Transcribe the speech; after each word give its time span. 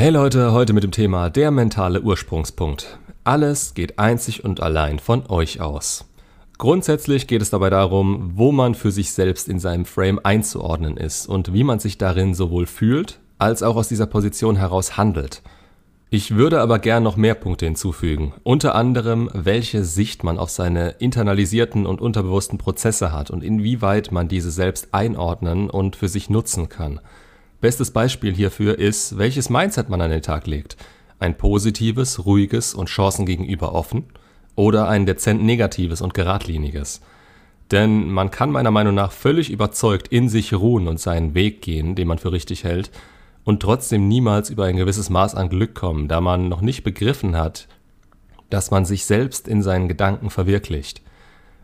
Hey 0.00 0.08
Leute, 0.08 0.52
heute 0.52 0.72
mit 0.72 0.82
dem 0.82 0.92
Thema 0.92 1.28
der 1.28 1.50
mentale 1.50 2.00
Ursprungspunkt. 2.00 2.98
Alles 3.22 3.74
geht 3.74 3.98
einzig 3.98 4.42
und 4.46 4.62
allein 4.62 4.98
von 4.98 5.28
euch 5.28 5.60
aus. 5.60 6.06
Grundsätzlich 6.56 7.26
geht 7.26 7.42
es 7.42 7.50
dabei 7.50 7.68
darum, 7.68 8.30
wo 8.34 8.50
man 8.50 8.74
für 8.74 8.92
sich 8.92 9.12
selbst 9.12 9.46
in 9.46 9.58
seinem 9.58 9.84
Frame 9.84 10.18
einzuordnen 10.22 10.96
ist 10.96 11.26
und 11.26 11.52
wie 11.52 11.64
man 11.64 11.80
sich 11.80 11.98
darin 11.98 12.32
sowohl 12.32 12.64
fühlt, 12.64 13.20
als 13.36 13.62
auch 13.62 13.76
aus 13.76 13.88
dieser 13.88 14.06
Position 14.06 14.56
heraus 14.56 14.96
handelt. 14.96 15.42
Ich 16.08 16.34
würde 16.34 16.62
aber 16.62 16.78
gern 16.78 17.02
noch 17.02 17.18
mehr 17.18 17.34
Punkte 17.34 17.66
hinzufügen, 17.66 18.32
unter 18.42 18.74
anderem, 18.74 19.28
welche 19.34 19.84
Sicht 19.84 20.24
man 20.24 20.38
auf 20.38 20.48
seine 20.48 20.92
internalisierten 20.92 21.84
und 21.84 22.00
unterbewussten 22.00 22.56
Prozesse 22.56 23.12
hat 23.12 23.30
und 23.30 23.44
inwieweit 23.44 24.12
man 24.12 24.28
diese 24.28 24.50
selbst 24.50 24.94
einordnen 24.94 25.68
und 25.68 25.94
für 25.94 26.08
sich 26.08 26.30
nutzen 26.30 26.70
kann. 26.70 27.00
Bestes 27.60 27.90
Beispiel 27.90 28.34
hierfür 28.34 28.78
ist, 28.78 29.18
welches 29.18 29.50
Mindset 29.50 29.90
man 29.90 30.00
an 30.00 30.10
den 30.10 30.22
Tag 30.22 30.46
legt. 30.46 30.78
Ein 31.18 31.36
positives, 31.36 32.24
ruhiges 32.24 32.72
und 32.72 32.88
Chancen 32.88 33.26
gegenüber 33.26 33.74
offen 33.74 34.04
oder 34.56 34.88
ein 34.88 35.04
dezent 35.04 35.42
negatives 35.42 36.00
und 36.00 36.14
geradliniges. 36.14 37.02
Denn 37.70 38.10
man 38.10 38.30
kann 38.30 38.50
meiner 38.50 38.70
Meinung 38.70 38.94
nach 38.94 39.12
völlig 39.12 39.50
überzeugt 39.50 40.08
in 40.08 40.30
sich 40.30 40.54
ruhen 40.54 40.88
und 40.88 40.98
seinen 40.98 41.34
Weg 41.34 41.60
gehen, 41.60 41.94
den 41.94 42.08
man 42.08 42.18
für 42.18 42.32
richtig 42.32 42.64
hält, 42.64 42.90
und 43.44 43.60
trotzdem 43.60 44.08
niemals 44.08 44.48
über 44.50 44.64
ein 44.64 44.76
gewisses 44.76 45.10
Maß 45.10 45.34
an 45.34 45.50
Glück 45.50 45.74
kommen, 45.74 46.08
da 46.08 46.20
man 46.20 46.48
noch 46.48 46.62
nicht 46.62 46.82
begriffen 46.82 47.36
hat, 47.36 47.68
dass 48.48 48.70
man 48.70 48.84
sich 48.84 49.04
selbst 49.04 49.48
in 49.48 49.62
seinen 49.62 49.88
Gedanken 49.88 50.30
verwirklicht. 50.30 51.02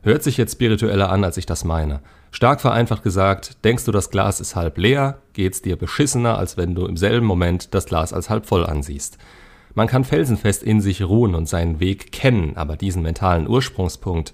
Hört 0.07 0.23
sich 0.23 0.37
jetzt 0.37 0.53
spiritueller 0.53 1.11
an, 1.11 1.25
als 1.25 1.37
ich 1.37 1.47
das 1.47 1.65
meine. 1.65 1.99
Stark 2.31 2.61
vereinfacht 2.61 3.03
gesagt, 3.03 3.65
denkst 3.65 3.87
du, 3.87 3.91
das 3.91 4.11
Glas 4.11 4.39
ist 4.39 4.55
halb 4.55 4.79
leer, 4.79 5.19
geht's 5.33 5.63
dir 5.63 5.75
beschissener, 5.75 6.39
als 6.39 6.57
wenn 6.57 6.77
du 6.77 6.87
im 6.87 6.97
selben 6.97 7.27
Moment 7.27 7.75
das 7.75 7.87
Glas 7.87 8.13
als 8.13 8.31
halb 8.31 8.47
voll 8.47 8.65
ansiehst. 8.65 9.19
Man 9.75 9.89
kann 9.89 10.05
felsenfest 10.05 10.63
in 10.63 10.81
sich 10.81 11.03
ruhen 11.03 11.35
und 11.35 11.49
seinen 11.49 11.81
Weg 11.81 12.13
kennen, 12.13 12.57
aber 12.57 12.77
diesen 12.77 13.03
mentalen 13.03 13.49
Ursprungspunkt 13.49 14.33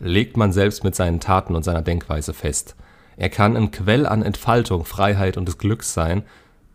legt 0.00 0.36
man 0.36 0.50
selbst 0.50 0.82
mit 0.82 0.96
seinen 0.96 1.20
Taten 1.20 1.54
und 1.54 1.62
seiner 1.62 1.82
Denkweise 1.82 2.34
fest. 2.34 2.74
Er 3.16 3.28
kann 3.28 3.56
ein 3.56 3.70
Quell 3.70 4.06
an 4.06 4.22
Entfaltung, 4.22 4.84
Freiheit 4.84 5.36
und 5.36 5.46
des 5.46 5.56
Glücks 5.56 5.94
sein 5.94 6.24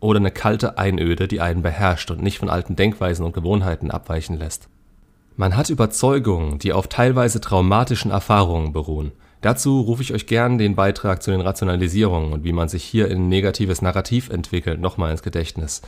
oder 0.00 0.20
eine 0.20 0.30
kalte 0.30 0.78
Einöde, 0.78 1.28
die 1.28 1.42
einen 1.42 1.60
beherrscht 1.60 2.10
und 2.10 2.22
nicht 2.22 2.38
von 2.38 2.48
alten 2.48 2.76
Denkweisen 2.76 3.26
und 3.26 3.34
Gewohnheiten 3.34 3.90
abweichen 3.90 4.38
lässt. 4.38 4.70
Man 5.40 5.56
hat 5.56 5.70
Überzeugungen, 5.70 6.58
die 6.58 6.72
auf 6.72 6.88
teilweise 6.88 7.40
traumatischen 7.40 8.10
Erfahrungen 8.10 8.72
beruhen. 8.72 9.12
Dazu 9.40 9.82
rufe 9.82 10.02
ich 10.02 10.12
euch 10.12 10.26
gern 10.26 10.58
den 10.58 10.74
Beitrag 10.74 11.22
zu 11.22 11.30
den 11.30 11.40
Rationalisierungen 11.40 12.32
und 12.32 12.42
wie 12.42 12.52
man 12.52 12.68
sich 12.68 12.82
hier 12.82 13.08
in 13.08 13.28
negatives 13.28 13.80
Narrativ 13.80 14.30
entwickelt 14.30 14.80
nochmal 14.80 15.12
ins 15.12 15.22
Gedächtnis. 15.22 15.80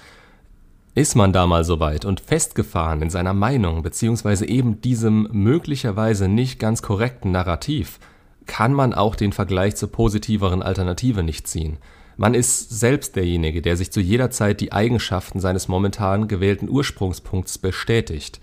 Ist 0.94 1.16
man 1.16 1.32
da 1.32 1.48
mal 1.48 1.64
so 1.64 1.80
weit 1.80 2.04
und 2.04 2.20
festgefahren 2.20 3.02
in 3.02 3.10
seiner 3.10 3.34
Meinung 3.34 3.82
beziehungsweise 3.82 4.46
eben 4.46 4.82
diesem 4.82 5.26
möglicherweise 5.32 6.28
nicht 6.28 6.60
ganz 6.60 6.80
korrekten 6.80 7.32
Narrativ, 7.32 7.98
kann 8.46 8.72
man 8.72 8.94
auch 8.94 9.16
den 9.16 9.32
Vergleich 9.32 9.74
zur 9.74 9.90
positiveren 9.90 10.62
Alternative 10.62 11.24
nicht 11.24 11.48
ziehen. 11.48 11.78
Man 12.16 12.34
ist 12.34 12.70
selbst 12.70 13.16
derjenige, 13.16 13.62
der 13.62 13.76
sich 13.76 13.90
zu 13.90 14.00
jeder 14.00 14.30
Zeit 14.30 14.60
die 14.60 14.72
Eigenschaften 14.72 15.40
seines 15.40 15.66
momentan 15.66 16.28
gewählten 16.28 16.68
Ursprungspunkts 16.68 17.58
bestätigt. 17.58 18.40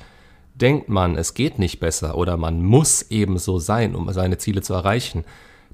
Denkt 0.59 0.89
man, 0.89 1.15
es 1.15 1.35
geht 1.35 1.59
nicht 1.59 1.79
besser 1.79 2.17
oder 2.17 2.35
man 2.35 2.63
muss 2.63 3.03
eben 3.11 3.37
so 3.37 3.59
sein, 3.59 3.95
um 3.95 4.11
seine 4.11 4.39
Ziele 4.39 4.63
zu 4.63 4.73
erreichen, 4.73 5.23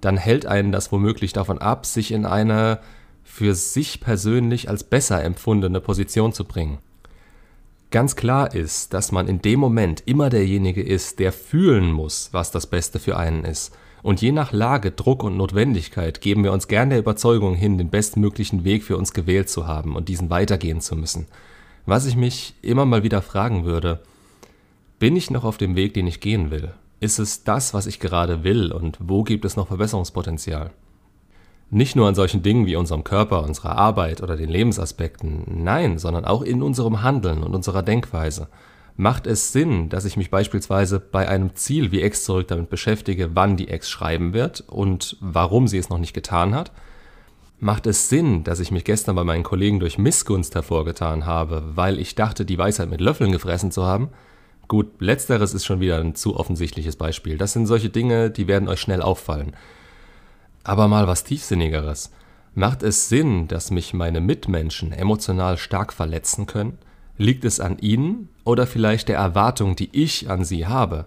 dann 0.02 0.18
hält 0.18 0.46
einen 0.46 0.74
das 0.74 0.92
womöglich 0.92 1.32
davon 1.32 1.58
ab, 1.58 1.86
sich 1.86 2.12
in 2.12 2.26
eine 2.26 2.80
für 3.24 3.56
sich 3.56 4.02
persönlich 4.02 4.68
als 4.68 4.84
besser 4.84 5.24
empfundene 5.24 5.80
Position 5.80 6.34
zu 6.34 6.44
bringen. 6.44 6.80
Ganz 7.92 8.18
klar 8.18 8.54
ist, 8.54 8.94
dass 8.94 9.14
man 9.14 9.30
in 9.30 9.42
dem 9.42 9.62
Moment 9.62 10.04
immer 10.06 10.30
derjenige 10.30 10.84
ist, 10.84 11.20
der 11.20 11.32
fühlen 11.32 11.92
muss, 11.92 12.30
was 12.34 12.52
das 12.52 12.68
Beste 12.68 13.00
für 13.00 13.16
einen 13.16 13.46
ist. 13.46 13.74
Und 14.02 14.22
je 14.22 14.34
nach 14.34 14.52
Lage, 14.52 14.92
Druck 14.92 15.24
und 15.24 15.38
Notwendigkeit 15.38 16.20
geben 16.20 16.44
wir 16.44 16.52
uns 16.52 16.68
gern 16.68 16.90
der 16.90 17.00
Überzeugung 17.00 17.56
hin, 17.56 17.78
den 17.78 17.90
bestmöglichen 17.90 18.66
Weg 18.66 18.84
für 18.84 18.98
uns 18.98 19.14
gewählt 19.14 19.48
zu 19.48 19.66
haben 19.66 19.96
und 19.96 20.10
diesen 20.10 20.30
weitergehen 20.30 20.82
zu 20.82 20.98
müssen. 20.98 21.28
Was 21.86 22.06
ich 22.06 22.18
mich 22.18 22.56
immer 22.62 22.86
mal 22.86 23.04
wieder 23.04 23.22
fragen 23.22 23.64
würde, 23.64 24.02
bin 25.04 25.18
ich 25.18 25.30
noch 25.30 25.44
auf 25.44 25.58
dem 25.58 25.76
Weg, 25.76 25.94
den 25.96 26.08
ich 26.08 26.22
gehen 26.22 26.50
will? 26.50 26.72
Ist 27.02 27.20
es 27.20 27.44
das, 27.44 27.74
was 27.74 27.88
ich 27.88 28.00
gerade 28.00 28.46
will 28.46 28.72
und 28.72 28.98
wo 29.02 29.24
gibt 29.24 29.44
es 29.44 29.58
noch 29.58 29.68
Verbesserungspotenzial? 29.68 30.72
Nicht 31.70 31.98
nur 31.98 32.08
an 32.08 32.16
solchen 32.16 32.42
Dingen 32.42 32.68
wie 32.68 32.78
unserem 32.78 33.04
Körper, 33.04 33.44
unserer 33.44 33.78
Arbeit 33.78 34.24
oder 34.24 34.38
den 34.38 34.48
Lebensaspekten, 34.48 35.44
nein, 35.62 35.98
sondern 35.98 36.24
auch 36.24 36.42
in 36.42 36.64
unserem 36.64 37.04
Handeln 37.04 37.44
und 37.44 37.54
unserer 37.54 37.84
Denkweise. 37.84 38.48
Macht 38.96 39.28
es 39.28 39.52
Sinn, 39.52 39.90
dass 39.90 40.06
ich 40.06 40.16
mich 40.16 40.32
beispielsweise 40.32 41.02
bei 41.02 41.28
einem 41.28 41.54
Ziel 41.54 41.92
wie 41.92 42.02
X 42.02 42.24
zurück 42.24 42.48
damit 42.48 42.70
beschäftige, 42.70 43.36
wann 43.36 43.58
die 43.58 43.68
X 43.70 43.90
schreiben 43.90 44.32
wird 44.32 44.64
und 44.68 45.18
warum 45.20 45.68
sie 45.68 45.80
es 45.80 45.90
noch 45.90 46.00
nicht 46.00 46.14
getan 46.14 46.56
hat? 46.56 46.72
Macht 47.60 47.88
es 47.88 48.08
Sinn, 48.08 48.46
dass 48.46 48.62
ich 48.62 48.72
mich 48.72 48.86
gestern 48.86 49.18
bei 49.18 49.26
meinen 49.26 49.44
Kollegen 49.44 49.82
durch 49.82 49.98
Missgunst 49.98 50.56
hervorgetan 50.56 51.26
habe, 51.26 51.62
weil 51.76 52.00
ich 52.00 52.16
dachte, 52.16 52.46
die 52.46 52.58
Weisheit 52.58 52.90
mit 52.90 53.02
Löffeln 53.02 53.34
gefressen 53.34 53.70
zu 53.70 53.84
haben? 53.84 54.08
Gut, 54.74 55.02
letzteres 55.02 55.54
ist 55.54 55.66
schon 55.66 55.82
wieder 55.82 56.00
ein 56.00 56.16
zu 56.16 56.36
offensichtliches 56.36 56.96
Beispiel. 56.96 57.38
Das 57.38 57.54
sind 57.54 57.68
solche 57.68 57.92
Dinge, 57.92 58.32
die 58.32 58.48
werden 58.48 58.68
euch 58.68 58.80
schnell 58.80 59.04
auffallen. 59.04 59.56
Aber 60.64 60.88
mal 60.88 61.06
was 61.06 61.24
Tiefsinnigeres. 61.24 62.12
Macht 62.56 62.82
es 62.82 63.08
Sinn, 63.08 63.48
dass 63.48 63.70
mich 63.70 63.94
meine 63.94 64.20
Mitmenschen 64.20 64.92
emotional 64.92 65.60
stark 65.60 65.94
verletzen 65.94 66.48
können? 66.48 66.80
Liegt 67.20 67.46
es 67.46 67.60
an 67.60 67.78
ihnen 67.78 68.30
oder 68.46 68.66
vielleicht 68.66 69.10
der 69.10 69.18
Erwartung, 69.18 69.76
die 69.76 69.90
ich 69.92 70.32
an 70.32 70.44
sie 70.44 70.66
habe? 70.66 71.06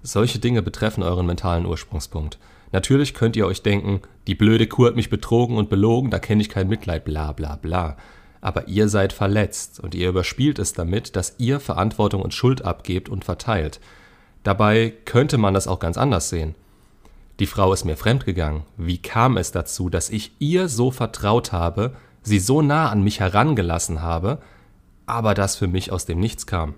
Solche 0.00 0.38
Dinge 0.38 0.62
betreffen 0.62 1.02
euren 1.02 1.26
mentalen 1.26 1.66
Ursprungspunkt. 1.66 2.38
Natürlich 2.70 3.14
könnt 3.14 3.34
ihr 3.34 3.48
euch 3.48 3.62
denken, 3.62 4.00
die 4.28 4.36
blöde 4.36 4.68
Kuh 4.68 4.86
hat 4.86 4.94
mich 4.94 5.10
betrogen 5.10 5.56
und 5.56 5.70
belogen, 5.70 6.12
da 6.12 6.20
kenne 6.20 6.40
ich 6.40 6.50
kein 6.50 6.68
Mitleid, 6.68 7.04
bla 7.04 7.32
bla 7.32 7.56
bla. 7.56 7.96
Aber 8.40 8.68
ihr 8.68 8.88
seid 8.88 9.12
verletzt 9.12 9.80
und 9.80 9.94
ihr 9.94 10.08
überspielt 10.08 10.58
es 10.58 10.72
damit, 10.72 11.16
dass 11.16 11.34
ihr 11.38 11.60
Verantwortung 11.60 12.22
und 12.22 12.34
Schuld 12.34 12.64
abgebt 12.64 13.08
und 13.08 13.24
verteilt. 13.24 13.80
Dabei 14.42 14.94
könnte 15.04 15.38
man 15.38 15.54
das 15.54 15.66
auch 15.66 15.78
ganz 15.78 15.98
anders 15.98 16.28
sehen. 16.28 16.54
Die 17.40 17.46
Frau 17.46 17.72
ist 17.72 17.84
mir 17.84 17.96
fremdgegangen. 17.96 18.62
Wie 18.76 18.98
kam 18.98 19.36
es 19.36 19.52
dazu, 19.52 19.88
dass 19.90 20.10
ich 20.10 20.32
ihr 20.38 20.68
so 20.68 20.90
vertraut 20.90 21.52
habe, 21.52 21.94
sie 22.22 22.38
so 22.40 22.62
nah 22.62 22.90
an 22.90 23.02
mich 23.02 23.20
herangelassen 23.20 24.02
habe, 24.02 24.38
aber 25.06 25.34
das 25.34 25.56
für 25.56 25.68
mich 25.68 25.92
aus 25.92 26.04
dem 26.04 26.18
Nichts 26.18 26.46
kam? 26.46 26.74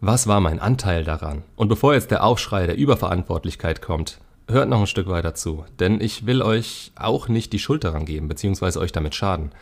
Was 0.00 0.26
war 0.26 0.40
mein 0.40 0.60
Anteil 0.60 1.04
daran? 1.04 1.42
Und 1.56 1.68
bevor 1.68 1.94
jetzt 1.94 2.10
der 2.10 2.22
Aufschrei 2.22 2.66
der 2.66 2.76
Überverantwortlichkeit 2.76 3.82
kommt, 3.82 4.20
hört 4.46 4.68
noch 4.68 4.80
ein 4.80 4.86
Stück 4.86 5.08
weiter 5.08 5.34
zu, 5.34 5.64
denn 5.80 6.00
ich 6.00 6.26
will 6.26 6.42
euch 6.42 6.92
auch 6.94 7.28
nicht 7.28 7.52
die 7.52 7.58
Schuld 7.58 7.84
daran 7.84 8.04
geben, 8.04 8.28
beziehungsweise 8.28 8.78
euch 8.80 8.92
damit 8.92 9.14
schaden. 9.14 9.52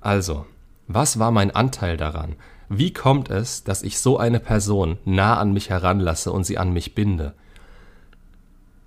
Also, 0.00 0.46
was 0.88 1.18
war 1.18 1.30
mein 1.30 1.50
Anteil 1.50 1.96
daran? 1.96 2.36
Wie 2.70 2.92
kommt 2.92 3.30
es, 3.30 3.62
dass 3.62 3.82
ich 3.82 3.98
so 3.98 4.18
eine 4.18 4.40
Person 4.40 4.98
nah 5.04 5.38
an 5.38 5.52
mich 5.52 5.70
heranlasse 5.70 6.32
und 6.32 6.44
sie 6.44 6.58
an 6.58 6.72
mich 6.72 6.94
binde? 6.94 7.34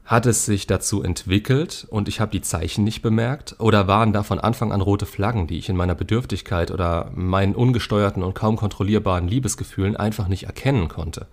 Hat 0.03 0.25
es 0.25 0.45
sich 0.45 0.67
dazu 0.67 1.03
entwickelt 1.03 1.87
und 1.89 2.09
ich 2.09 2.19
habe 2.19 2.31
die 2.31 2.41
Zeichen 2.41 2.83
nicht 2.83 3.01
bemerkt? 3.01 3.55
Oder 3.59 3.87
waren 3.87 4.13
da 4.13 4.23
von 4.23 4.39
Anfang 4.39 4.71
an 4.71 4.81
rote 4.81 5.05
Flaggen, 5.05 5.47
die 5.47 5.57
ich 5.57 5.69
in 5.69 5.77
meiner 5.77 5.95
Bedürftigkeit 5.95 6.69
oder 6.69 7.11
meinen 7.15 7.55
ungesteuerten 7.55 8.21
und 8.21 8.33
kaum 8.33 8.57
kontrollierbaren 8.57 9.27
Liebesgefühlen 9.27 9.95
einfach 9.95 10.27
nicht 10.27 10.43
erkennen 10.43 10.89
konnte? 10.89 11.27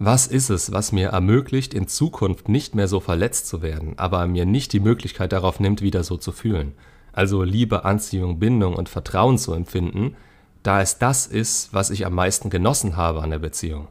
Was 0.00 0.26
ist 0.26 0.48
es, 0.48 0.72
was 0.72 0.90
mir 0.90 1.08
ermöglicht, 1.08 1.74
in 1.74 1.86
Zukunft 1.86 2.48
nicht 2.48 2.74
mehr 2.74 2.88
so 2.88 3.00
verletzt 3.00 3.46
zu 3.46 3.62
werden, 3.62 3.94
aber 3.98 4.26
mir 4.26 4.46
nicht 4.46 4.72
die 4.72 4.80
Möglichkeit 4.80 5.32
darauf 5.32 5.60
nimmt, 5.60 5.82
wieder 5.82 6.02
so 6.02 6.16
zu 6.16 6.32
fühlen? 6.32 6.72
Also 7.12 7.42
Liebe, 7.42 7.84
Anziehung, 7.84 8.38
Bindung 8.38 8.74
und 8.74 8.88
Vertrauen 8.88 9.38
zu 9.38 9.52
empfinden, 9.52 10.14
da 10.62 10.80
es 10.82 10.98
das 10.98 11.26
ist, 11.26 11.72
was 11.72 11.90
ich 11.90 12.06
am 12.06 12.14
meisten 12.14 12.50
genossen 12.50 12.96
habe 12.96 13.22
an 13.22 13.30
der 13.30 13.38
Beziehung. 13.38 13.88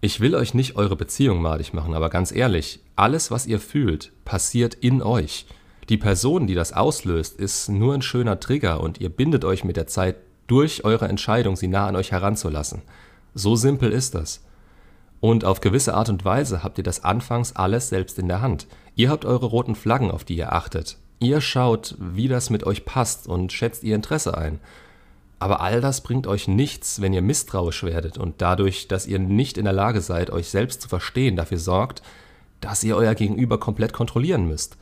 Ich 0.00 0.20
will 0.20 0.34
euch 0.34 0.54
nicht 0.54 0.76
eure 0.76 0.96
Beziehung 0.96 1.40
madig 1.40 1.72
machen, 1.72 1.94
aber 1.94 2.10
ganz 2.10 2.30
ehrlich, 2.30 2.80
alles, 2.96 3.30
was 3.30 3.46
ihr 3.46 3.60
fühlt, 3.60 4.12
passiert 4.24 4.74
in 4.74 5.02
euch. 5.02 5.46
Die 5.88 5.96
Person, 5.96 6.46
die 6.46 6.54
das 6.54 6.72
auslöst, 6.72 7.38
ist 7.38 7.68
nur 7.68 7.94
ein 7.94 8.02
schöner 8.02 8.40
Trigger 8.40 8.80
und 8.80 9.00
ihr 9.00 9.08
bindet 9.08 9.44
euch 9.44 9.64
mit 9.64 9.76
der 9.76 9.86
Zeit 9.86 10.16
durch 10.46 10.84
eure 10.84 11.08
Entscheidung, 11.08 11.56
sie 11.56 11.68
nah 11.68 11.86
an 11.86 11.96
euch 11.96 12.12
heranzulassen. 12.12 12.82
So 13.34 13.56
simpel 13.56 13.92
ist 13.92 14.14
das. 14.14 14.42
Und 15.20 15.44
auf 15.44 15.60
gewisse 15.60 15.94
Art 15.94 16.08
und 16.08 16.24
Weise 16.24 16.62
habt 16.62 16.78
ihr 16.78 16.84
das 16.84 17.04
anfangs 17.04 17.54
alles 17.56 17.88
selbst 17.88 18.18
in 18.18 18.28
der 18.28 18.42
Hand. 18.42 18.66
Ihr 18.94 19.10
habt 19.10 19.24
eure 19.24 19.46
roten 19.46 19.74
Flaggen, 19.74 20.10
auf 20.10 20.24
die 20.24 20.36
ihr 20.36 20.52
achtet. 20.52 20.98
Ihr 21.18 21.40
schaut, 21.40 21.94
wie 21.98 22.28
das 22.28 22.50
mit 22.50 22.64
euch 22.64 22.84
passt 22.84 23.26
und 23.26 23.52
schätzt 23.52 23.84
ihr 23.84 23.94
Interesse 23.94 24.36
ein. 24.36 24.60
Aber 25.38 25.60
all 25.60 25.80
das 25.80 26.02
bringt 26.02 26.26
euch 26.26 26.48
nichts, 26.48 27.00
wenn 27.00 27.12
ihr 27.12 27.22
misstrauisch 27.22 27.82
werdet 27.82 28.18
und 28.18 28.40
dadurch, 28.40 28.88
dass 28.88 29.06
ihr 29.06 29.18
nicht 29.18 29.58
in 29.58 29.64
der 29.64 29.72
Lage 29.72 30.00
seid, 30.00 30.30
euch 30.30 30.48
selbst 30.48 30.80
zu 30.82 30.88
verstehen, 30.88 31.36
dafür 31.36 31.58
sorgt, 31.58 32.02
dass 32.60 32.84
ihr 32.84 32.96
euer 32.96 33.14
Gegenüber 33.14 33.58
komplett 33.58 33.92
kontrollieren 33.92 34.46
müsst. 34.46 34.76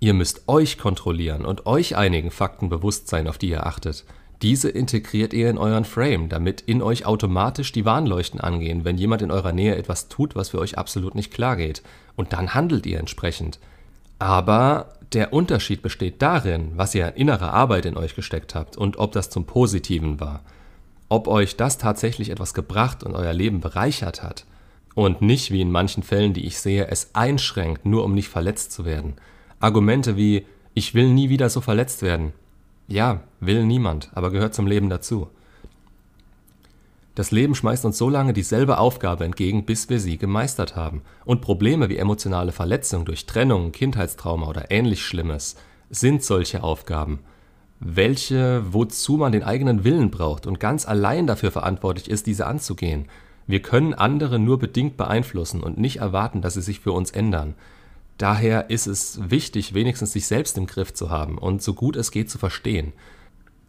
Ihr 0.00 0.14
müsst 0.14 0.48
euch 0.48 0.78
kontrollieren 0.78 1.44
und 1.44 1.66
euch 1.66 1.96
einigen 1.96 2.32
Fakten 2.32 2.68
bewusst 2.68 3.06
sein, 3.06 3.28
auf 3.28 3.38
die 3.38 3.50
ihr 3.50 3.66
achtet. 3.66 4.04
Diese 4.42 4.68
integriert 4.68 5.32
ihr 5.32 5.48
in 5.48 5.58
euren 5.58 5.84
Frame, 5.84 6.28
damit 6.28 6.60
in 6.62 6.82
euch 6.82 7.06
automatisch 7.06 7.70
die 7.70 7.84
Warnleuchten 7.84 8.40
angehen, 8.40 8.84
wenn 8.84 8.98
jemand 8.98 9.22
in 9.22 9.30
eurer 9.30 9.52
Nähe 9.52 9.76
etwas 9.76 10.08
tut, 10.08 10.34
was 10.34 10.48
für 10.48 10.58
euch 10.58 10.76
absolut 10.76 11.14
nicht 11.14 11.32
klar 11.32 11.54
geht. 11.54 11.82
Und 12.16 12.32
dann 12.32 12.52
handelt 12.52 12.84
ihr 12.86 12.98
entsprechend. 12.98 13.60
Aber 14.18 14.94
der 15.14 15.32
Unterschied 15.32 15.82
besteht 15.82 16.22
darin, 16.22 16.72
was 16.76 16.94
ihr 16.94 17.06
an 17.06 17.14
innerer 17.14 17.52
Arbeit 17.52 17.86
in 17.86 17.96
euch 17.96 18.14
gesteckt 18.14 18.54
habt 18.54 18.76
und 18.76 18.98
ob 18.98 19.12
das 19.12 19.30
zum 19.30 19.46
Positiven 19.46 20.20
war. 20.20 20.42
Ob 21.08 21.28
euch 21.28 21.56
das 21.56 21.78
tatsächlich 21.78 22.30
etwas 22.30 22.54
gebracht 22.54 23.02
und 23.04 23.14
euer 23.14 23.32
Leben 23.32 23.60
bereichert 23.60 24.22
hat. 24.22 24.46
Und 24.94 25.22
nicht 25.22 25.50
wie 25.50 25.60
in 25.60 25.70
manchen 25.70 26.02
Fällen, 26.02 26.32
die 26.32 26.46
ich 26.46 26.58
sehe, 26.58 26.86
es 26.88 27.14
einschränkt, 27.14 27.86
nur 27.86 28.04
um 28.04 28.14
nicht 28.14 28.28
verletzt 28.28 28.72
zu 28.72 28.84
werden. 28.84 29.14
Argumente 29.60 30.16
wie 30.16 30.46
ich 30.74 30.94
will 30.94 31.08
nie 31.08 31.28
wieder 31.28 31.50
so 31.50 31.60
verletzt 31.60 32.02
werden, 32.02 32.32
ja, 32.88 33.22
will 33.40 33.64
niemand, 33.64 34.10
aber 34.14 34.30
gehört 34.30 34.54
zum 34.54 34.66
Leben 34.66 34.88
dazu. 34.88 35.28
Das 37.14 37.30
Leben 37.30 37.54
schmeißt 37.54 37.84
uns 37.84 37.98
so 37.98 38.08
lange 38.08 38.32
dieselbe 38.32 38.78
Aufgabe 38.78 39.24
entgegen, 39.24 39.66
bis 39.66 39.90
wir 39.90 40.00
sie 40.00 40.16
gemeistert 40.16 40.76
haben. 40.76 41.02
Und 41.26 41.42
Probleme 41.42 41.90
wie 41.90 41.98
emotionale 41.98 42.52
Verletzung 42.52 43.04
durch 43.04 43.26
Trennung, 43.26 43.72
Kindheitstrauma 43.72 44.48
oder 44.48 44.70
ähnlich 44.70 45.04
Schlimmes 45.04 45.56
sind 45.90 46.24
solche 46.24 46.62
Aufgaben, 46.62 47.18
welche, 47.80 48.62
wozu 48.72 49.18
man 49.18 49.32
den 49.32 49.42
eigenen 49.42 49.84
Willen 49.84 50.10
braucht 50.10 50.46
und 50.46 50.58
ganz 50.58 50.88
allein 50.88 51.26
dafür 51.26 51.50
verantwortlich 51.50 52.08
ist, 52.08 52.26
diese 52.26 52.46
anzugehen. 52.46 53.06
Wir 53.46 53.60
können 53.60 53.92
andere 53.92 54.38
nur 54.38 54.58
bedingt 54.58 54.96
beeinflussen 54.96 55.62
und 55.62 55.76
nicht 55.76 55.96
erwarten, 55.98 56.40
dass 56.40 56.54
sie 56.54 56.62
sich 56.62 56.80
für 56.80 56.92
uns 56.92 57.10
ändern. 57.10 57.54
Daher 58.16 58.70
ist 58.70 58.86
es 58.86 59.30
wichtig, 59.30 59.74
wenigstens 59.74 60.12
sich 60.12 60.26
selbst 60.26 60.56
im 60.56 60.66
Griff 60.66 60.94
zu 60.94 61.10
haben 61.10 61.36
und 61.36 61.60
so 61.60 61.74
gut 61.74 61.96
es 61.96 62.10
geht 62.10 62.30
zu 62.30 62.38
verstehen. 62.38 62.92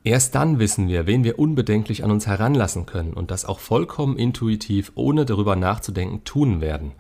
Erst 0.03 0.35
dann 0.35 0.59
wissen 0.59 0.88
wir, 0.88 1.07
wen 1.07 1.23
wir 1.23 1.39
unbedenklich 1.39 2.03
an 2.03 2.11
uns 2.11 2.27
heranlassen 2.27 2.85
können 2.85 3.13
und 3.13 3.31
das 3.31 3.45
auch 3.45 3.59
vollkommen 3.59 4.17
intuitiv, 4.17 4.91
ohne 4.95 5.25
darüber 5.25 5.55
nachzudenken, 5.55 6.23
tun 6.23 6.59
werden. 6.59 6.91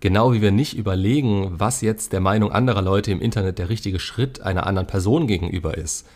Genau 0.00 0.32
wie 0.32 0.40
wir 0.40 0.50
nicht 0.50 0.76
überlegen, 0.76 1.60
was 1.60 1.82
jetzt 1.82 2.14
der 2.14 2.20
Meinung 2.20 2.50
anderer 2.50 2.80
Leute 2.80 3.12
im 3.12 3.20
Internet 3.20 3.58
der 3.58 3.68
richtige 3.68 3.98
Schritt 3.98 4.40
einer 4.40 4.66
anderen 4.66 4.86
Person 4.86 5.26
gegenüber 5.26 5.76
ist. 5.76 6.06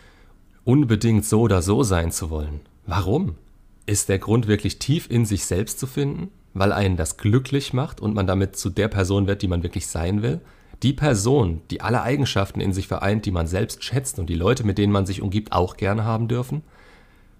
Unbedingt 0.63 1.25
so 1.25 1.41
oder 1.41 1.61
so 1.61 1.83
sein 1.83 2.11
zu 2.11 2.31
wollen. 2.31 2.61
Warum? 2.87 3.35
Ist 3.85 4.09
der 4.09 4.17
Grund 4.17 4.47
wirklich 4.47 4.79
tief 4.79 5.07
in 5.11 5.25
sich 5.25 5.45
selbst 5.45 5.79
zu 5.79 5.85
finden? 5.85 6.31
weil 6.55 6.71
einen 6.71 6.95
das 6.95 7.17
glücklich 7.17 7.73
macht 7.73 7.99
und 7.99 8.15
man 8.15 8.25
damit 8.25 8.55
zu 8.55 8.71
der 8.71 8.87
Person 8.87 9.27
wird, 9.27 9.41
die 9.41 9.47
man 9.47 9.61
wirklich 9.61 9.87
sein 9.87 10.23
will. 10.23 10.39
Die 10.85 10.93
Person, 10.93 11.63
die 11.71 11.81
alle 11.81 12.03
Eigenschaften 12.03 12.61
in 12.61 12.71
sich 12.71 12.87
vereint, 12.87 13.25
die 13.25 13.31
man 13.31 13.47
selbst 13.47 13.83
schätzt 13.83 14.19
und 14.19 14.27
die 14.27 14.35
Leute, 14.35 14.63
mit 14.63 14.77
denen 14.77 14.93
man 14.93 15.07
sich 15.07 15.23
umgibt, 15.23 15.51
auch 15.51 15.77
gerne 15.77 16.05
haben 16.05 16.27
dürfen? 16.27 16.61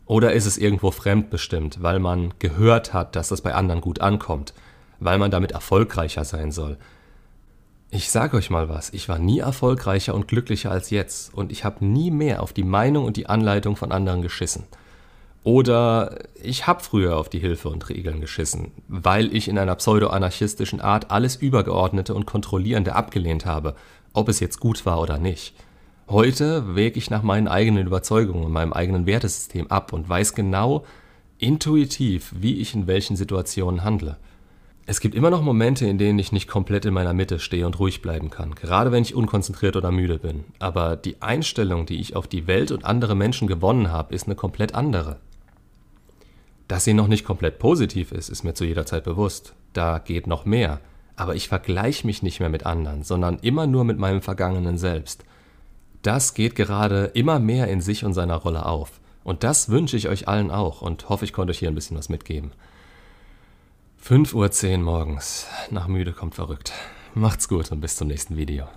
Oder 0.08 0.34
ist 0.34 0.48
es 0.48 0.58
irgendwo 0.58 0.90
fremdbestimmt, 0.90 1.84
weil 1.84 2.00
man 2.00 2.34
gehört 2.40 2.96
hat, 2.96 3.16
dass 3.16 3.30
das 3.30 3.42
bei 3.42 3.54
anderen 3.54 3.82
gut 3.82 4.02
ankommt, 4.02 4.56
weil 5.00 5.20
man 5.20 5.30
damit 5.30 5.52
erfolgreicher 5.52 6.26
sein 6.26 6.52
soll? 6.52 6.80
Ich 7.92 8.10
sage 8.10 8.36
euch 8.36 8.50
mal 8.50 8.68
was, 8.68 8.92
ich 8.94 9.10
war 9.10 9.20
nie 9.20 9.42
erfolgreicher 9.42 10.16
und 10.16 10.28
glücklicher 10.28 10.72
als 10.72 10.90
jetzt 10.90 11.32
und 11.32 11.52
ich 11.52 11.64
habe 11.64 11.86
nie 11.86 12.10
mehr 12.10 12.42
auf 12.42 12.52
die 12.52 12.64
Meinung 12.64 13.06
und 13.06 13.16
die 13.16 13.30
Anleitung 13.30 13.76
von 13.76 13.92
anderen 13.92 14.24
geschissen. 14.24 14.64
Oder 15.46 16.24
ich 16.42 16.66
habe 16.66 16.82
früher 16.82 17.18
auf 17.18 17.30
die 17.30 17.38
Hilfe 17.38 17.70
und 17.70 17.88
Regeln 17.88 18.20
geschissen, 18.20 18.72
weil 18.88 19.32
ich 19.32 19.48
in 19.48 19.60
einer 19.60 19.76
pseudo-anarchistischen 19.76 20.82
Art 20.82 21.12
alles 21.12 21.36
Übergeordnete 21.36 22.16
und 22.16 22.26
Kontrollierende 22.26 22.96
abgelehnt 22.96 23.46
habe, 23.46 23.76
ob 24.12 24.28
es 24.28 24.40
jetzt 24.40 24.60
gut 24.60 24.88
war 24.88 25.00
oder 25.00 25.20
nicht. 25.20 25.54
Heute 26.10 26.76
wäge 26.76 26.98
ich 26.98 27.12
nach 27.12 27.22
meinen 27.22 27.48
eigenen 27.48 27.86
Überzeugungen 27.86 28.44
und 28.44 28.54
meinem 28.54 28.74
eigenen 28.74 29.06
Wertesystem 29.06 29.68
ab 29.68 29.94
und 29.94 30.10
weiß 30.10 30.34
genau, 30.34 30.84
intuitiv, 31.38 32.34
wie 32.36 32.60
ich 32.60 32.74
in 32.74 32.88
welchen 32.88 33.16
Situationen 33.16 33.84
handle. 33.84 34.18
Es 34.88 35.00
gibt 35.00 35.14
immer 35.14 35.30
noch 35.30 35.44
Momente, 35.44 35.86
in 35.86 36.00
denen 36.00 36.18
ich 36.18 36.32
nicht 36.32 36.48
komplett 36.48 36.86
in 36.86 36.94
meiner 36.96 37.14
Mitte 37.14 37.38
stehe 37.38 37.68
und 37.68 37.78
ruhig 37.78 38.02
bleiben 38.02 38.32
kann, 38.32 38.56
gerade 38.56 38.92
wenn 38.92 39.04
ich 39.04 39.14
unkonzentriert 39.14 39.76
oder 39.76 39.92
müde 39.92 40.18
bin. 40.18 40.46
Aber 40.58 40.96
die 40.96 41.22
Einstellung, 41.22 41.86
die 41.86 42.00
ich 42.00 42.16
auf 42.16 42.28
die 42.28 42.48
Welt 42.48 42.72
und 42.72 42.84
andere 42.84 43.14
Menschen 43.14 43.48
gewonnen 43.48 43.92
habe, 43.92 44.16
ist 44.16 44.26
eine 44.26 44.36
komplett 44.36 44.74
andere. 44.74 45.18
Dass 46.68 46.84
sie 46.84 46.94
noch 46.94 47.08
nicht 47.08 47.26
komplett 47.26 47.60
positiv 47.60 48.12
ist, 48.12 48.30
ist 48.30 48.44
mir 48.44 48.54
zu 48.54 48.66
jeder 48.66 48.86
Zeit 48.86 49.04
bewusst. 49.04 49.54
Da 49.74 50.00
geht 50.00 50.28
noch 50.28 50.46
mehr. 50.46 50.80
Aber 51.16 51.36
ich 51.36 51.48
vergleiche 51.48 52.06
mich 52.06 52.24
nicht 52.24 52.40
mehr 52.40 52.50
mit 52.50 52.66
anderen, 52.66 53.04
sondern 53.04 53.40
immer 53.40 53.68
nur 53.68 53.84
mit 53.84 53.98
meinem 53.98 54.22
vergangenen 54.22 54.78
Selbst. 54.78 55.24
Das 56.02 56.34
geht 56.34 56.56
gerade 56.56 57.06
immer 57.14 57.40
mehr 57.40 57.68
in 57.68 57.82
sich 57.82 58.04
und 58.04 58.14
seiner 58.14 58.36
Rolle 58.36 58.66
auf. 58.66 59.00
Und 59.24 59.44
das 59.44 59.70
wünsche 59.70 59.98
ich 59.98 60.08
euch 60.08 60.28
allen 60.28 60.52
auch 60.52 60.82
und 60.82 61.10
hoffe, 61.10 61.26
ich 61.26 61.34
konnte 61.34 61.52
euch 61.52 61.60
hier 61.60 61.70
ein 61.70 61.76
bisschen 61.76 61.98
was 61.98 62.10
mitgeben. 62.10 62.52
5.10 64.04 64.72
Uhr 64.74 64.78
morgens. 64.78 65.48
Nach 65.72 65.88
müde 65.88 66.12
kommt 66.14 66.36
verrückt. 66.36 66.74
Macht's 67.16 67.48
gut 67.48 67.72
und 67.72 67.82
bis 67.82 67.96
zum 67.96 68.08
nächsten 68.08 68.38
Video. 68.38 68.68